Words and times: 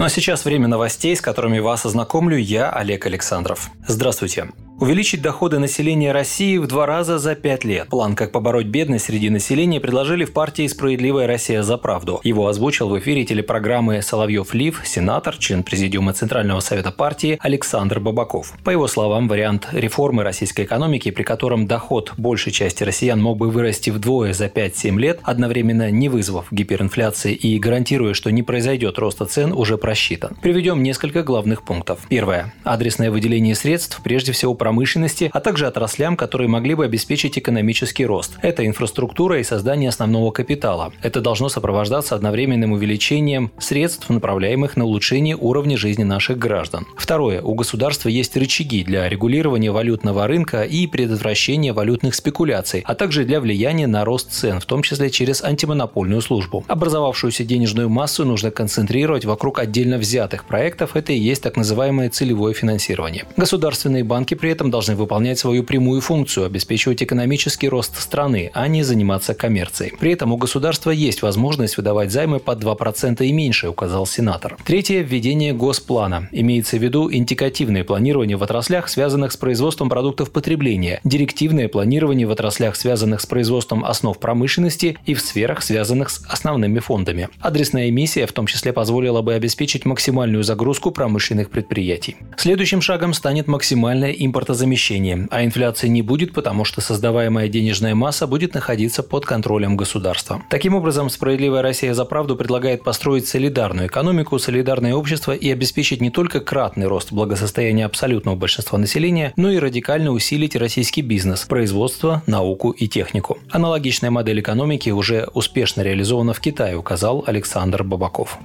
Ну 0.00 0.06
а 0.06 0.08
сейчас 0.08 0.46
время 0.46 0.66
новостей, 0.66 1.14
с 1.14 1.20
которыми 1.20 1.58
вас 1.58 1.84
ознакомлю 1.84 2.38
я, 2.38 2.70
Олег 2.70 3.04
Александров. 3.04 3.68
Здравствуйте. 3.86 4.48
Увеличить 4.80 5.20
доходы 5.20 5.58
населения 5.58 6.10
России 6.10 6.56
в 6.56 6.66
два 6.66 6.86
раза 6.86 7.18
за 7.18 7.34
пять 7.34 7.64
лет. 7.64 7.88
План, 7.88 8.16
как 8.16 8.32
побороть 8.32 8.68
бедность 8.68 9.04
среди 9.04 9.28
населения, 9.28 9.78
предложили 9.78 10.24
в 10.24 10.32
партии 10.32 10.66
«Справедливая 10.66 11.26
Россия 11.26 11.62
за 11.62 11.76
правду». 11.76 12.18
Его 12.24 12.46
озвучил 12.46 12.88
в 12.88 12.98
эфире 12.98 13.26
телепрограммы 13.26 14.00
«Соловьев-Лив» 14.00 14.80
сенатор, 14.86 15.36
член 15.36 15.64
Президиума 15.64 16.14
Центрального 16.14 16.60
совета 16.60 16.92
партии 16.92 17.38
Александр 17.42 18.00
Бабаков. 18.00 18.54
По 18.64 18.70
его 18.70 18.88
словам, 18.88 19.28
вариант 19.28 19.68
реформы 19.72 20.22
российской 20.22 20.64
экономики, 20.64 21.10
при 21.10 21.24
котором 21.24 21.66
доход 21.66 22.14
большей 22.16 22.50
части 22.50 22.82
россиян 22.82 23.20
мог 23.20 23.36
бы 23.36 23.50
вырасти 23.50 23.90
вдвое 23.90 24.32
за 24.32 24.46
5-7 24.46 24.98
лет, 24.98 25.20
одновременно 25.24 25.90
не 25.90 26.08
вызвав 26.08 26.46
гиперинфляции 26.50 27.34
и 27.34 27.58
гарантируя, 27.58 28.14
что 28.14 28.32
не 28.32 28.42
произойдет 28.42 28.98
роста 28.98 29.26
цен, 29.26 29.52
уже 29.52 29.76
просчитан. 29.76 30.38
Приведем 30.40 30.82
несколько 30.82 31.22
главных 31.22 31.64
пунктов. 31.64 31.98
Первое. 32.08 32.54
Адресное 32.64 33.10
выделение 33.10 33.54
средств, 33.54 34.00
прежде 34.02 34.32
всего, 34.32 34.54
промышленности, 34.70 35.30
а 35.32 35.40
также 35.40 35.66
отраслям, 35.66 36.16
которые 36.16 36.46
могли 36.48 36.74
бы 36.74 36.84
обеспечить 36.84 37.36
экономический 37.36 38.06
рост. 38.06 38.38
Это 38.40 38.64
инфраструктура 38.64 39.40
и 39.40 39.42
создание 39.42 39.88
основного 39.88 40.30
капитала. 40.30 40.92
Это 41.02 41.20
должно 41.20 41.48
сопровождаться 41.48 42.14
одновременным 42.14 42.70
увеличением 42.70 43.50
средств, 43.58 44.08
направляемых 44.08 44.76
на 44.76 44.84
улучшение 44.84 45.36
уровня 45.36 45.76
жизни 45.76 46.04
наших 46.04 46.38
граждан. 46.38 46.86
Второе. 46.96 47.42
У 47.42 47.54
государства 47.54 48.08
есть 48.08 48.36
рычаги 48.36 48.84
для 48.84 49.08
регулирования 49.08 49.72
валютного 49.72 50.28
рынка 50.28 50.62
и 50.62 50.86
предотвращения 50.86 51.72
валютных 51.72 52.14
спекуляций, 52.14 52.84
а 52.86 52.94
также 52.94 53.24
для 53.24 53.40
влияния 53.40 53.88
на 53.88 54.04
рост 54.04 54.30
цен, 54.30 54.60
в 54.60 54.66
том 54.66 54.82
числе 54.82 55.10
через 55.10 55.42
антимонопольную 55.42 56.20
службу. 56.20 56.64
Образовавшуюся 56.68 57.42
денежную 57.42 57.88
массу 57.88 58.24
нужно 58.24 58.52
концентрировать 58.52 59.24
вокруг 59.24 59.58
отдельно 59.58 59.98
взятых 59.98 60.44
проектов. 60.44 60.94
Это 60.94 61.12
и 61.12 61.18
есть 61.18 61.42
так 61.42 61.56
называемое 61.56 62.08
целевое 62.10 62.54
финансирование. 62.54 63.24
Государственные 63.36 64.04
банки 64.04 64.34
при 64.34 64.50
этом 64.50 64.59
этом 64.60 64.70
должны 64.70 64.94
выполнять 64.94 65.38
свою 65.38 65.64
прямую 65.64 66.02
функцию– 66.02 66.44
обеспечивать 66.46 67.02
экономический 67.02 67.68
рост 67.68 67.98
страны, 67.98 68.50
а 68.52 68.68
не 68.68 68.82
заниматься 68.82 69.32
коммерцией. 69.32 69.94
При 69.98 70.12
этом 70.12 70.32
у 70.32 70.36
государства 70.36 70.90
есть 70.90 71.22
возможность 71.22 71.78
выдавать 71.78 72.12
займы 72.12 72.40
под 72.40 72.62
2% 72.62 73.24
и 73.24 73.32
меньше, 73.32 73.70
указал 73.70 74.06
сенатор. 74.06 74.58
Третье– 74.64 75.00
введение 75.00 75.54
госплана. 75.54 76.28
Имеется 76.30 76.76
в 76.76 76.82
виду 76.82 77.10
индикативное 77.10 77.84
планирование 77.84 78.36
в 78.36 78.42
отраслях, 78.42 78.90
связанных 78.90 79.32
с 79.32 79.38
производством 79.38 79.88
продуктов 79.88 80.30
потребления, 80.30 81.00
директивное 81.04 81.68
планирование 81.68 82.26
в 82.26 82.30
отраслях, 82.30 82.76
связанных 82.76 83.22
с 83.22 83.26
производством 83.26 83.82
основ 83.84 84.18
промышленности 84.18 84.98
и 85.06 85.14
в 85.14 85.22
сферах, 85.22 85.62
связанных 85.62 86.10
с 86.10 86.22
основными 86.28 86.80
фондами. 86.80 87.30
Адресная 87.40 87.88
эмиссия 87.88 88.26
в 88.26 88.32
том 88.32 88.46
числе 88.46 88.74
позволила 88.74 89.22
бы 89.22 89.32
обеспечить 89.32 89.86
максимальную 89.86 90.44
загрузку 90.44 90.90
промышленных 90.90 91.48
предприятий. 91.48 92.16
Следующим 92.36 92.82
шагом 92.82 93.14
станет 93.14 93.46
максимальное 93.46 94.12
импортозамещение 94.12 94.49
импортозамещением, 94.50 95.28
а 95.30 95.44
инфляции 95.44 95.88
не 95.88 96.02
будет, 96.02 96.32
потому 96.32 96.64
что 96.64 96.80
создаваемая 96.80 97.48
денежная 97.48 97.94
масса 97.94 98.26
будет 98.26 98.54
находиться 98.54 99.02
под 99.02 99.24
контролем 99.24 99.76
государства. 99.76 100.42
Таким 100.50 100.74
образом, 100.74 101.08
«Справедливая 101.10 101.62
Россия 101.62 101.94
за 101.94 102.04
правду» 102.04 102.36
предлагает 102.36 102.82
построить 102.82 103.26
солидарную 103.26 103.86
экономику, 103.86 104.38
солидарное 104.38 104.94
общество 104.94 105.32
и 105.32 105.50
обеспечить 105.50 106.00
не 106.00 106.10
только 106.10 106.40
кратный 106.40 106.86
рост 106.86 107.12
благосостояния 107.12 107.86
абсолютного 107.86 108.36
большинства 108.36 108.78
населения, 108.78 109.32
но 109.36 109.50
и 109.50 109.58
радикально 109.58 110.10
усилить 110.10 110.56
российский 110.56 111.02
бизнес, 111.02 111.44
производство, 111.44 112.22
науку 112.26 112.70
и 112.70 112.88
технику. 112.88 113.38
Аналогичная 113.50 114.10
модель 114.10 114.40
экономики 114.40 114.90
уже 114.90 115.28
успешно 115.34 115.82
реализована 115.82 116.32
в 116.32 116.40
Китае, 116.40 116.76
указал 116.76 117.24
Александр 117.26 117.84
Бабаков. 117.84 118.38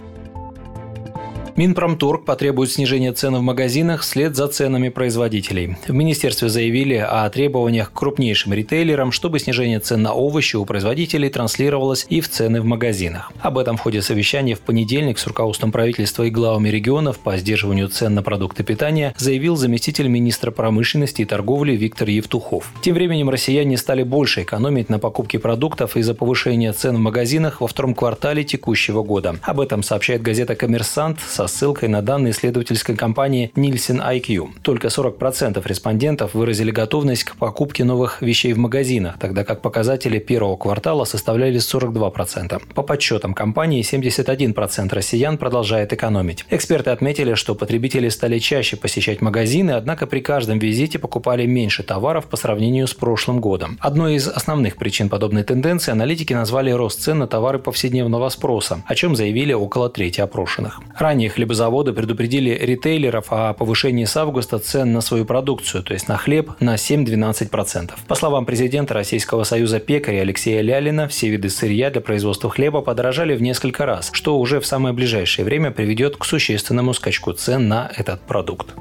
Минпромторг 1.57 2.25
потребует 2.25 2.69
снижения 2.69 3.13
цен 3.13 3.33
в 3.35 3.41
магазинах 3.41 4.01
вслед 4.01 4.35
за 4.35 4.49
ценами 4.49 4.89
производителей. 4.89 5.77
В 5.87 5.93
министерстве 5.93 6.49
заявили 6.49 6.95
о 6.95 7.29
требованиях 7.29 7.91
к 7.91 7.97
крупнейшим 7.97 8.51
ритейлерам, 8.51 9.13
чтобы 9.13 9.39
снижение 9.39 9.79
цен 9.79 10.01
на 10.01 10.13
овощи 10.13 10.57
у 10.57 10.65
производителей 10.65 11.29
транслировалось 11.29 12.07
и 12.09 12.19
в 12.19 12.27
цены 12.27 12.59
в 12.59 12.65
магазинах. 12.65 13.31
Об 13.39 13.57
этом 13.57 13.77
в 13.77 13.79
ходе 13.79 14.01
совещания 14.01 14.55
в 14.55 14.59
понедельник 14.59 15.17
с 15.17 15.25
руководством 15.27 15.71
правительства 15.71 16.23
и 16.23 16.29
главами 16.29 16.67
регионов 16.67 17.19
по 17.19 17.37
сдерживанию 17.37 17.87
цен 17.87 18.15
на 18.15 18.21
продукты 18.21 18.63
питания 18.63 19.13
заявил 19.17 19.55
заместитель 19.55 20.09
министра 20.09 20.51
промышленности 20.51 21.21
и 21.21 21.25
торговли 21.25 21.71
Виктор 21.71 22.09
Евтухов. 22.09 22.69
Тем 22.81 22.95
временем 22.95 23.29
россияне 23.29 23.77
стали 23.77 24.03
больше 24.03 24.41
экономить 24.41 24.89
на 24.89 24.99
покупке 24.99 25.39
продуктов 25.39 25.95
из-за 25.95 26.15
повышения 26.15 26.73
цен 26.73 26.97
в 26.97 26.99
магазинах 26.99 27.61
во 27.61 27.67
втором 27.67 27.95
квартале 27.95 28.43
текущего 28.43 29.03
года. 29.03 29.37
Об 29.43 29.61
этом 29.61 29.83
сообщает 29.83 30.21
газета 30.21 30.55
«Коммерсант» 30.55 31.19
со 31.25 31.44
ссылкой 31.47 31.89
на 31.89 32.01
данные 32.01 32.31
исследовательской 32.31 32.95
компании 32.95 33.51
Nielsen 33.55 34.01
IQ. 34.01 34.49
Только 34.61 34.87
40% 34.87 35.61
респондентов 35.67 36.33
выразили 36.33 36.71
готовность 36.71 37.23
к 37.23 37.35
покупке 37.35 37.83
новых 37.83 38.21
вещей 38.21 38.53
в 38.53 38.57
магазинах, 38.57 39.17
тогда 39.19 39.43
как 39.43 39.61
показатели 39.61 40.19
первого 40.19 40.57
квартала 40.57 41.05
составляли 41.05 41.59
42%. 41.59 42.61
По 42.73 42.81
подсчетам 42.81 43.33
компании 43.33 43.81
71% 43.81 44.93
россиян 44.93 45.37
продолжает 45.37 45.93
экономить. 45.93 46.45
Эксперты 46.49 46.91
отметили, 46.91 47.33
что 47.35 47.55
потребители 47.55 48.09
стали 48.09 48.39
чаще 48.39 48.77
посещать 48.77 49.21
магазины, 49.21 49.71
однако 49.71 50.07
при 50.07 50.19
каждом 50.19 50.59
визите 50.59 50.99
покупали 50.99 51.45
меньше 51.45 51.83
товаров 51.83 52.25
по 52.25 52.37
сравнению 52.37 52.87
с 52.87 52.93
прошлым 52.93 53.39
годом. 53.39 53.77
Одной 53.79 54.15
из 54.15 54.27
основных 54.27 54.77
причин 54.77 55.09
подобной 55.09 55.43
тенденции 55.43 55.91
аналитики 55.91 56.33
назвали 56.33 56.71
рост 56.71 57.01
цен 57.01 57.19
на 57.19 57.27
товары 57.27 57.59
повседневного 57.59 58.29
спроса, 58.29 58.81
о 58.85 58.95
чем 58.95 59.15
заявили 59.15 59.53
около 59.53 59.89
трети 59.89 60.21
опрошенных. 60.21 60.81
Ранее 60.97 61.29
хлебозаводы 61.35 61.93
предупредили 61.93 62.49
ритейлеров 62.49 63.27
о 63.29 63.53
повышении 63.53 64.05
с 64.05 64.17
августа 64.17 64.59
цен 64.59 64.93
на 64.93 65.01
свою 65.01 65.25
продукцию, 65.25 65.83
то 65.83 65.93
есть 65.93 66.07
на 66.07 66.17
хлеб, 66.17 66.51
на 66.59 66.75
7-12%. 66.75 67.91
По 68.07 68.15
словам 68.15 68.45
президента 68.45 68.93
Российского 68.93 69.43
союза 69.43 69.79
пекаря 69.79 70.21
Алексея 70.21 70.61
Лялина, 70.61 71.07
все 71.07 71.29
виды 71.29 71.49
сырья 71.49 71.91
для 71.91 72.01
производства 72.01 72.49
хлеба 72.49 72.81
подорожали 72.81 73.35
в 73.35 73.41
несколько 73.41 73.85
раз, 73.85 74.09
что 74.13 74.39
уже 74.39 74.59
в 74.59 74.65
самое 74.65 74.95
ближайшее 74.95 75.45
время 75.45 75.71
приведет 75.71 76.17
к 76.17 76.25
существенному 76.25 76.93
скачку 76.93 77.33
цен 77.33 77.67
на 77.67 77.91
этот 77.95 78.21
продукт. 78.21 78.73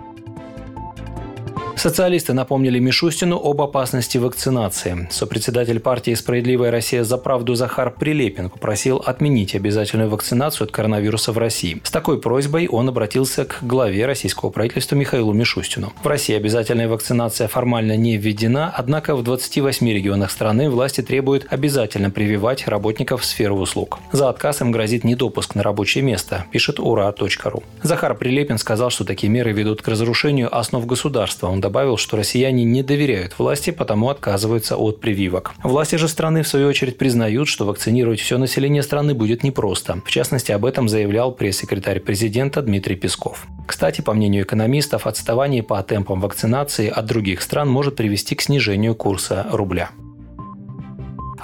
Социалисты 1.84 2.32
напомнили 2.32 2.78
Мишустину 2.78 3.36
об 3.36 3.60
опасности 3.60 4.16
вакцинации. 4.16 5.06
Сопредседатель 5.10 5.80
партии 5.80 6.14
«Справедливая 6.14 6.70
Россия 6.70 7.04
за 7.04 7.18
правду» 7.18 7.56
Захар 7.56 7.90
Прилепин 7.90 8.48
попросил 8.48 9.02
отменить 9.04 9.54
обязательную 9.54 10.08
вакцинацию 10.08 10.64
от 10.64 10.70
коронавируса 10.70 11.32
в 11.32 11.36
России. 11.36 11.82
С 11.84 11.90
такой 11.90 12.18
просьбой 12.18 12.68
он 12.68 12.88
обратился 12.88 13.44
к 13.44 13.58
главе 13.60 14.06
российского 14.06 14.48
правительства 14.48 14.96
Михаилу 14.96 15.34
Мишустину. 15.34 15.92
В 16.02 16.06
России 16.06 16.34
обязательная 16.34 16.88
вакцинация 16.88 17.48
формально 17.48 17.98
не 17.98 18.16
введена, 18.16 18.72
однако 18.74 19.14
в 19.14 19.22
28 19.22 19.86
регионах 19.86 20.30
страны 20.30 20.70
власти 20.70 21.02
требуют 21.02 21.48
обязательно 21.50 22.08
прививать 22.08 22.66
работников 22.66 23.20
в 23.20 23.24
сферу 23.26 23.56
услуг. 23.56 23.98
За 24.10 24.30
отказ 24.30 24.62
им 24.62 24.72
грозит 24.72 25.04
недопуск 25.04 25.54
на 25.54 25.62
рабочее 25.62 26.02
место, 26.02 26.46
пишет 26.50 26.80
ура.ру. 26.80 27.62
Захар 27.82 28.14
Прилепин 28.14 28.56
сказал, 28.56 28.88
что 28.88 29.04
такие 29.04 29.30
меры 29.30 29.52
ведут 29.52 29.82
к 29.82 29.88
разрушению 29.88 30.48
основ 30.56 30.86
государства. 30.86 31.48
Он 31.48 31.60
добавил, 31.60 31.73
добавил, 31.74 31.96
что 31.96 32.16
россияне 32.16 32.62
не 32.62 32.84
доверяют 32.84 33.36
власти, 33.36 33.70
потому 33.70 34.08
отказываются 34.08 34.76
от 34.76 35.00
прививок. 35.00 35.54
Власти 35.64 35.96
же 35.96 36.06
страны, 36.06 36.44
в 36.44 36.48
свою 36.48 36.68
очередь, 36.68 36.98
признают, 36.98 37.48
что 37.48 37.66
вакцинировать 37.66 38.20
все 38.20 38.38
население 38.38 38.84
страны 38.84 39.12
будет 39.12 39.42
непросто. 39.42 40.00
В 40.06 40.10
частности, 40.10 40.52
об 40.52 40.66
этом 40.66 40.88
заявлял 40.88 41.32
пресс-секретарь 41.32 41.98
президента 41.98 42.62
Дмитрий 42.62 42.94
Песков. 42.94 43.48
Кстати, 43.66 44.02
по 44.02 44.14
мнению 44.14 44.44
экономистов, 44.44 45.08
отставание 45.08 45.64
по 45.64 45.82
темпам 45.82 46.20
вакцинации 46.20 46.88
от 46.88 47.06
других 47.06 47.42
стран 47.42 47.68
может 47.68 47.96
привести 47.96 48.36
к 48.36 48.42
снижению 48.42 48.94
курса 48.94 49.44
рубля. 49.50 49.90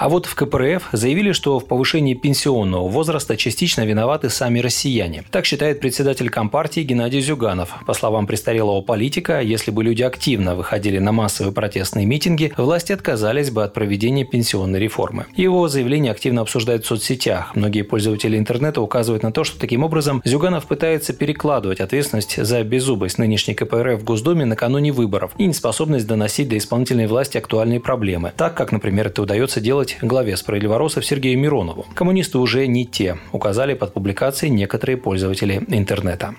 А 0.01 0.09
вот 0.09 0.25
в 0.25 0.33
КПРФ 0.33 0.89
заявили, 0.93 1.31
что 1.31 1.59
в 1.59 1.67
повышении 1.67 2.15
пенсионного 2.15 2.87
возраста 2.87 3.37
частично 3.37 3.85
виноваты 3.85 4.31
сами 4.31 4.57
россияне. 4.57 5.23
Так 5.29 5.45
считает 5.45 5.79
председатель 5.79 6.31
Компартии 6.31 6.81
Геннадий 6.81 7.21
Зюганов. 7.21 7.75
По 7.85 7.93
словам 7.93 8.25
престарелого 8.25 8.81
политика, 8.81 9.41
если 9.41 9.69
бы 9.69 9.83
люди 9.83 10.01
активно 10.01 10.55
выходили 10.55 10.97
на 10.97 11.11
массовые 11.11 11.53
протестные 11.53 12.07
митинги, 12.07 12.51
власти 12.57 12.93
отказались 12.93 13.51
бы 13.51 13.63
от 13.63 13.75
проведения 13.75 14.25
пенсионной 14.25 14.79
реформы. 14.79 15.27
Его 15.35 15.67
заявление 15.67 16.13
активно 16.13 16.41
обсуждают 16.41 16.83
в 16.83 16.87
соцсетях. 16.87 17.55
Многие 17.55 17.83
пользователи 17.83 18.39
интернета 18.39 18.81
указывают 18.81 19.21
на 19.21 19.31
то, 19.31 19.43
что 19.43 19.59
таким 19.59 19.83
образом 19.83 20.23
Зюганов 20.25 20.65
пытается 20.65 21.13
перекладывать 21.13 21.79
ответственность 21.79 22.43
за 22.43 22.63
беззубость 22.63 23.19
нынешней 23.19 23.53
КПРФ 23.53 23.99
в 23.99 24.03
Госдуме 24.03 24.45
накануне 24.45 24.91
выборов 24.91 25.33
и 25.37 25.45
неспособность 25.45 26.07
доносить 26.07 26.49
до 26.49 26.57
исполнительной 26.57 27.05
власти 27.05 27.37
актуальные 27.37 27.79
проблемы. 27.79 28.33
Так, 28.35 28.57
как, 28.57 28.71
например, 28.71 29.05
это 29.05 29.21
удается 29.21 29.61
делать 29.61 29.90
сказать 29.91 30.09
главе 30.11 30.37
справедливоросов 30.37 31.05
Сергею 31.05 31.39
Миронову. 31.39 31.85
Коммунисты 31.95 32.37
уже 32.37 32.67
не 32.67 32.85
те, 32.85 33.17
указали 33.31 33.73
под 33.73 33.93
публикацией 33.93 34.51
некоторые 34.51 34.97
пользователи 34.97 35.63
интернета. 35.67 36.35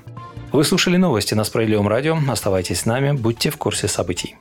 Вы 0.53 0.65
слушали 0.65 0.97
новости 0.97 1.35
на 1.35 1.45
Справедливом 1.45 1.89
радио. 1.89 2.19
Оставайтесь 2.29 2.81
с 2.81 2.87
нами, 2.87 3.13
будьте 3.13 3.51
в 3.51 3.57
курсе 3.57 3.89
событий. 3.89 4.37